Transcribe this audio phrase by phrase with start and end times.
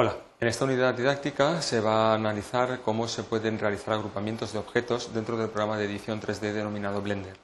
[0.00, 4.60] Hola, en esta unidad didáctica se va a analizar cómo se pueden realizar agrupamientos de
[4.60, 7.36] objetos dentro del programa de edición 3D denominado Blender.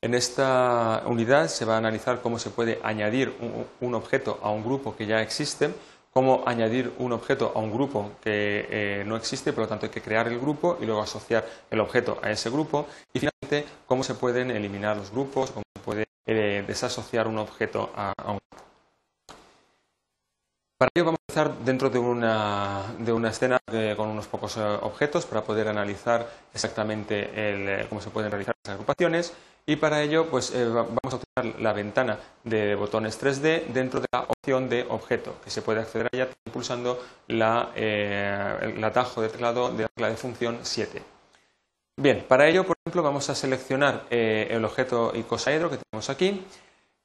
[0.00, 3.34] En esta unidad se va a analizar cómo se puede añadir
[3.82, 5.74] un, objeto a un grupo que ya existe,
[6.10, 9.92] cómo añadir un objeto a un grupo que eh, no existe, por lo tanto hay
[9.92, 14.04] que crear el grupo y luego asociar el objeto a ese grupo y finalmente cómo
[14.04, 18.38] se pueden eliminar los grupos, cómo se puede eh, desasociar un objeto a, a un
[18.50, 18.69] grupo.
[20.80, 22.86] Para ello vamos a empezar dentro de una,
[23.28, 28.30] escena eh, con unos pocos eh, objetos para poder analizar exactamente eh, cómo se pueden
[28.30, 29.34] realizar las agrupaciones
[29.66, 34.20] y para ello pues, vamos a utilizar la ventana de botones 3D dentro de la
[34.20, 37.42] opción de objeto que se puede acceder a pulsando el
[38.82, 41.02] atajo de teclado de la de función 7.
[41.98, 46.42] Bien, para ello por ejemplo vamos a seleccionar el objeto icosaedro que tenemos aquí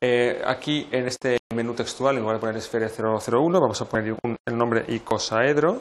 [0.07, 4.15] eh, aquí en este menú textual, en lugar de poner esfera 001, vamos a poner
[4.45, 5.79] el nombre icosaedro.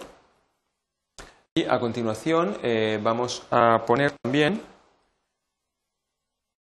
[1.54, 4.62] Y a continuación eh, vamos a poner también,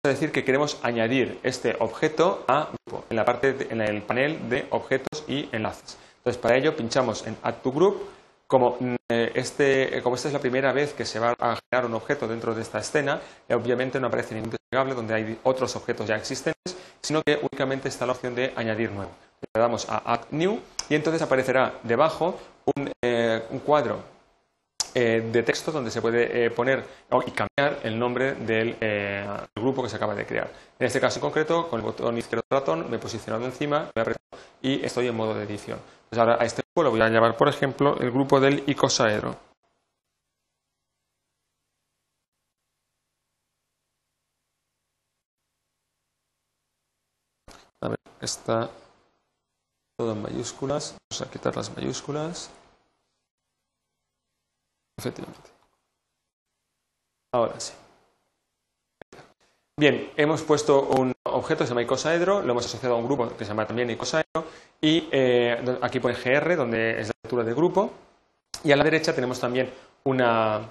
[0.02, 4.48] a decir que queremos añadir este objeto a grupo, en la parte en el panel
[4.48, 5.98] de objetos y enlaces.
[6.16, 8.08] Entonces, para ello pinchamos en Add to Group.
[8.46, 8.78] Como,
[9.10, 12.26] eh, este, como esta es la primera vez que se va a generar un objeto
[12.26, 13.20] dentro de esta escena,
[13.50, 18.06] obviamente no aparece ningún desplegable donde hay otros objetos ya existentes sino que únicamente está
[18.06, 19.10] la opción de añadir nuevo.
[19.54, 22.38] Le damos a Add New y entonces aparecerá debajo
[22.76, 24.02] un, eh, cuadro
[24.94, 26.84] eh, de texto donde se puede eh, poner
[27.26, 28.76] y cambiar el nombre del
[29.54, 30.50] grupo que se acaba de crear.
[30.78, 33.90] En este caso en concreto, con el botón izquierdo del ratón me he posicionado encima,
[33.94, 34.14] he
[34.62, 35.78] y estoy en modo de edición.
[36.04, 39.36] Entonces ahora a este grupo lo voy a llamar, por ejemplo, el grupo del icosaedro.
[47.82, 47.98] A ver,
[48.30, 48.70] está
[49.98, 50.96] todo en mayúsculas.
[51.10, 52.50] Vamos a quitar las mayúsculas.
[54.98, 55.50] Efectivamente.
[57.32, 57.72] Ahora sí.
[59.78, 63.28] Bien, hemos puesto un objeto que se llama icosaedro, lo hemos asociado a un grupo
[63.30, 64.44] que se llama también icosaedro
[64.80, 67.90] y eh, aquí pone GR, donde es la altura del grupo.
[68.62, 69.70] Y a la derecha tenemos también
[70.04, 70.70] una,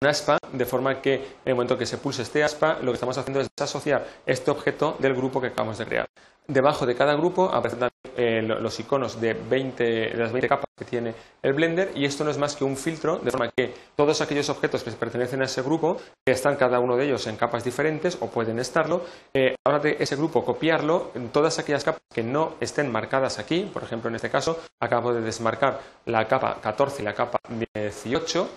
[0.00, 2.94] una aspa, de forma que en el momento que se pulse este aspa, lo que
[2.94, 6.06] estamos haciendo es desasociar este objeto del grupo que acabamos de crear.
[6.48, 10.84] Debajo de cada grupo aparecen eh, los iconos de, 20, de las 20 capas que
[10.84, 14.20] tiene el Blender y esto no es más que un filtro, de forma que todos
[14.20, 17.64] aquellos objetos que pertenecen a ese grupo, que están cada uno de ellos en capas
[17.64, 22.22] diferentes o pueden estarlo, eh, ahora de ese grupo copiarlo en todas aquellas capas que
[22.22, 27.02] no estén marcadas aquí, por ejemplo en este caso acabo de desmarcar la capa 14
[27.02, 27.38] y la capa
[27.74, 28.48] 18,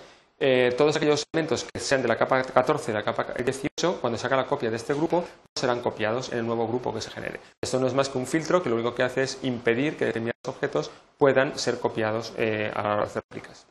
[0.42, 4.18] eh, todos aquellos elementos que sean de la capa 14 y la capa 18, cuando
[4.18, 5.22] se haga la copia de este grupo,
[5.54, 7.40] serán copiados en el nuevo grupo que se genere.
[7.60, 10.06] Esto no es más que un filtro que lo único que hace es impedir que
[10.06, 13.66] determinados objetos puedan ser copiados eh, a la hora de hacer réplicas.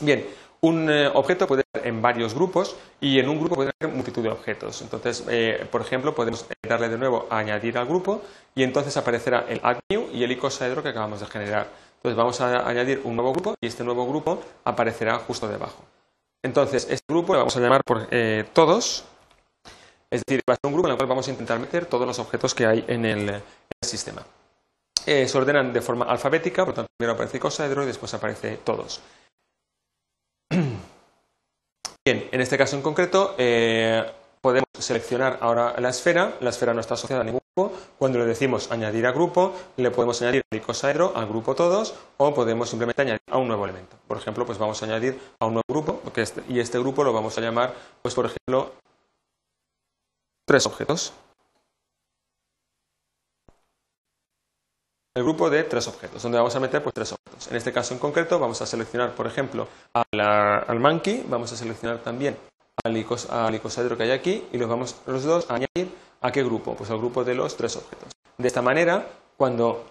[0.00, 0.26] Bien,
[0.60, 4.24] un eh, objeto puede ser en varios grupos y en un grupo puede haber multitud
[4.24, 4.82] de objetos.
[4.82, 5.22] Entonces,
[5.70, 8.22] por ejemplo, podemos darle de nuevo a añadir al grupo
[8.56, 11.81] y entonces aparecerá el add new y el icosaedro que acabamos de generar.
[12.02, 15.84] Entonces vamos a añadir un nuevo grupo y este nuevo grupo aparecerá justo debajo.
[16.42, 19.04] Entonces, este grupo lo vamos a llamar por eh, todos,
[20.10, 22.04] es decir, va a ser un grupo en el cual vamos a intentar meter todos
[22.04, 23.40] los objetos que hay en el,
[23.80, 24.26] sistema.
[25.06, 29.00] Eh, se ordenan de forma alfabética, por tanto, primero aparece icosaedro y después aparece todos.
[30.50, 34.04] Bien, en este caso en concreto, eh,
[34.40, 36.36] podemos seleccionar ahora la esfera.
[36.40, 37.41] La esfera no está asociada a ningún.
[37.98, 42.32] Cuando le decimos añadir a grupo, le podemos añadir el icosaedro al grupo todos o
[42.32, 43.98] podemos simplemente añadir a un nuevo elemento.
[44.08, 47.12] Por ejemplo, pues vamos a añadir a un nuevo grupo este, y este grupo lo
[47.12, 48.72] vamos a llamar, pues por ejemplo,
[50.46, 51.12] tres objetos.
[55.14, 57.48] el grupo de tres objetos, donde vamos a meter pues, tres objetos.
[57.48, 61.98] En este caso en concreto vamos a seleccionar, por ejemplo, al monkey, vamos a seleccionar
[61.98, 62.34] también
[62.82, 66.74] al, icosaedro que hay aquí y los vamos los dos a añadir a qué grupo?
[66.74, 68.12] Pues al grupo de los tres objetos.
[68.38, 69.06] De esta manera,
[69.36, 69.84] cuando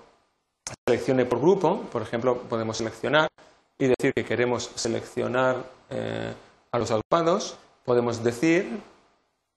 [0.87, 3.29] seleccione por grupo, por ejemplo, podemos seleccionar
[3.78, 5.57] y decir que queremos seleccionar
[5.89, 6.33] eh,
[6.72, 8.81] a los agrupados, podemos decir,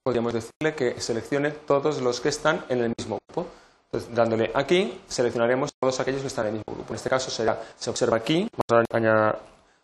[0.02, 3.46] podríamos decirle que seleccione todos los que están en el mismo grupo.
[3.86, 6.92] Entonces, dándole aquí, seleccionaremos todos aquellos que están en el mismo grupo.
[6.92, 9.38] En este caso será, se observa aquí, vamos a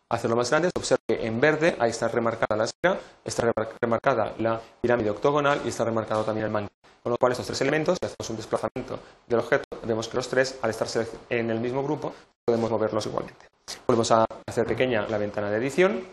[0.09, 4.35] hacerlo más grande, se observa que en verde ahí está remarcada la esfera, está remarcada
[4.39, 6.80] la pirámide octogonal y está remarcado también el.
[7.03, 10.29] Con lo cual, estos tres elementos, si hacemos un desplazamiento del objeto, vemos que los
[10.29, 10.89] tres, al estar
[11.31, 12.15] en el mismo grupo,
[12.45, 13.47] podemos moverlos igualmente.
[13.87, 16.05] Volvemos a hacer pequeña la ventana de edición.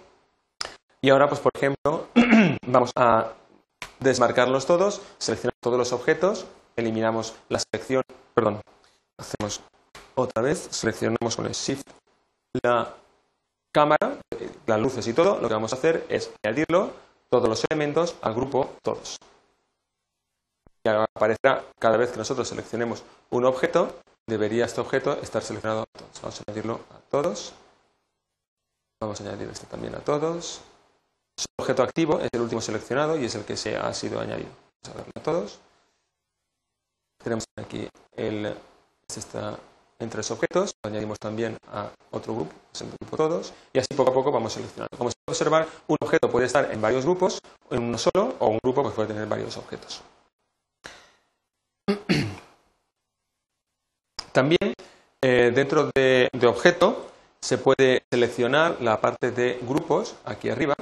[1.01, 2.07] Y ahora, pues por ejemplo,
[2.65, 3.33] vamos a
[3.99, 6.45] desmarcarlos todos, seleccionar todos los objetos,
[6.75, 8.61] eliminamos la selección, perdón,
[9.17, 9.61] hacemos
[10.15, 11.87] otra vez, seleccionamos con el Shift
[12.63, 12.93] la
[13.71, 14.17] cámara,
[14.65, 16.91] las luces y todo, lo que vamos a hacer es añadirlo,
[17.29, 19.17] todos los elementos, al grupo todos.
[20.87, 23.95] Aparecerá cada vez que nosotros seleccionemos un objeto,
[24.27, 26.21] debería este objeto estar seleccionado a todos.
[26.21, 27.53] Vamos a añadirlo a todos.
[29.01, 30.61] Vamos a añadir este también a todos.
[31.37, 34.49] Su objeto activo es el último seleccionado y es el que se ha sido añadido.
[34.49, 35.59] Vamos a darle a todos.
[37.23, 38.45] Tenemos aquí el,
[39.07, 39.59] este está
[39.99, 43.93] en tres objetos, lo añadimos también a otro grupo, es el grupo todos, y así
[43.95, 44.95] poco a poco vamos seleccionando.
[44.97, 47.39] Como se puede observar, un objeto puede estar en varios grupos,
[47.71, 50.01] en uno solo, o un grupo puede tener varios objetos.
[54.31, 54.73] También
[55.21, 60.75] eh, dentro de, objeto se puede seleccionar la parte de grupos aquí arriba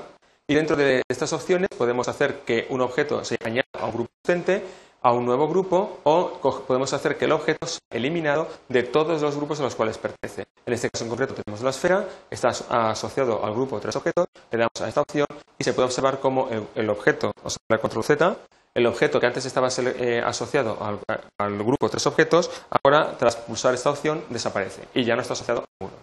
[0.48, 4.10] y dentro de estas opciones podemos hacer que un objeto se añada a un grupo
[4.24, 4.64] existente
[5.06, 9.36] a un nuevo grupo o podemos hacer que el objeto sea eliminado de todos los
[9.36, 10.48] grupos a los cuales pertenece.
[10.66, 12.50] En este caso en concreto tenemos la esfera, está
[12.90, 15.28] asociado al grupo de tres objetos, le damos a esta opción
[15.60, 18.36] y se puede observar cómo el, objeto, o sea, el control Z,
[18.76, 21.00] el objeto que antes estaba eh, asociado al,
[21.40, 22.52] al, grupo tres objetos,
[22.84, 25.94] ahora tras pulsar esta opción desaparece y ya no está asociado a uno.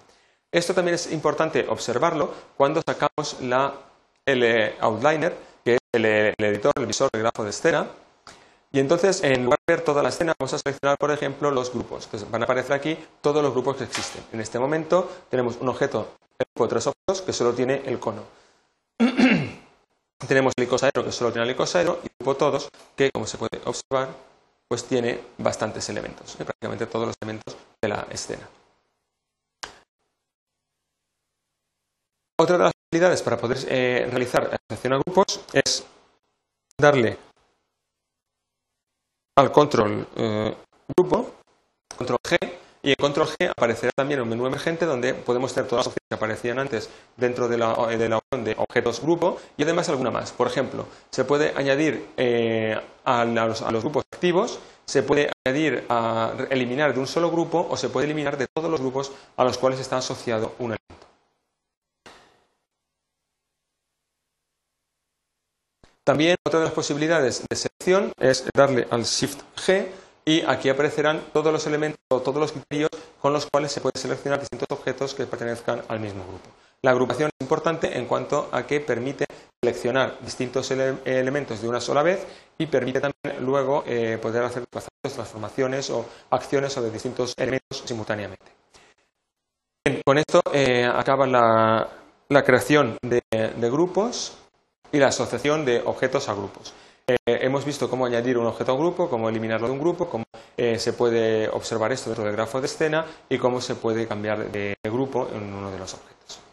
[0.50, 3.74] Esto también es importante observarlo cuando sacamos la,
[4.26, 7.86] el eh, outliner, que es el, el editor, el visor, el grafo de escena,
[8.74, 11.70] y entonces, en lugar de ver toda la escena, vamos a seleccionar, por ejemplo, los
[11.70, 12.06] grupos.
[12.06, 14.24] Entonces, van a aparecer aquí todos los grupos que existen.
[14.32, 16.08] En este momento tenemos un objeto,
[16.38, 18.22] el grupo de tres objetos, que solo tiene el cono.
[20.32, 23.36] Tenemos el icosaedro, que solo tiene el icosaedro, y el grupo todos, que, como se
[23.36, 24.08] puede observar,
[24.66, 26.44] pues tiene bastantes elementos, ¿eh?
[26.46, 28.48] prácticamente todos los elementos de la escena.
[32.40, 35.84] Otra de las habilidades para poder eh, realizar asociación a grupos es
[36.80, 37.18] darle
[39.36, 40.56] al control eh,
[40.96, 41.30] grupo,
[41.94, 42.38] control G,
[42.82, 46.08] y en control G aparecerá también un menú emergente donde podemos tener todas las opciones
[46.08, 50.10] que aparecían antes dentro de la, de la opción de objetos grupo y además alguna
[50.10, 50.32] más.
[50.32, 55.84] Por ejemplo, se puede añadir eh, a, los, a, los, grupos activos, se puede añadir
[55.88, 59.44] a eliminar de un solo grupo o se puede eliminar de todos los grupos a
[59.44, 61.06] los cuales está asociado un elemento.
[66.04, 69.86] También otra de las posibilidades de selección es darle al Shift G
[70.24, 72.90] y aquí aparecerán todos los elementos o todos los criterios
[73.20, 76.48] con los cuales se puede seleccionar distintos objetos que pertenezcan al mismo grupo.
[76.82, 79.24] La agrupación es importante en cuanto a que permite
[79.62, 82.26] seleccionar distintos elementos de una sola vez
[82.58, 84.64] y permite también luego eh, poder hacer
[85.00, 88.44] transformaciones o acciones sobre distintos elementos simultáneamente.
[90.04, 93.22] con esto eh, acaba la, creación de
[93.70, 94.36] grupos
[94.90, 96.74] y la asociación de objetos a grupos.
[97.14, 100.08] Eh, hemos visto cómo añadir un objeto a un grupo, cómo eliminarlo de un grupo,
[100.08, 100.24] cómo
[100.56, 104.50] eh, se puede observar esto dentro del grafo de escena y cómo se puede cambiar
[104.50, 106.51] de grupo en uno de los objetos.